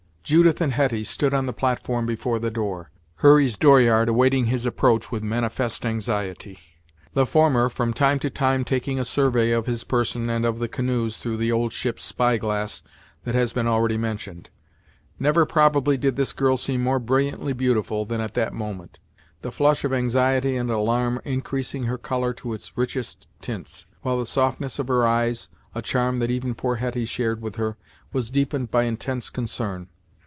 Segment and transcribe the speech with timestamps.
[0.23, 5.11] Judith and Hetty stood on the platform before the door, Hurry's dooryard awaiting his approach
[5.11, 6.57] with manifest anxiety;
[7.13, 10.69] the former, from time to time, taking a survey of his person and of the
[10.69, 12.81] canoes through the old ship's spyglass
[13.25, 14.49] that has been already mentioned.
[15.19, 18.99] Never probably did this girl seem more brilliantly beautiful than at that moment;
[19.41, 24.25] the flush of anxiety and alarm increasing her color to its richest tints, while the
[24.25, 27.75] softness of her eyes, a charm that even poor Hetty shared with her,
[28.13, 29.89] was deepened by intense concern.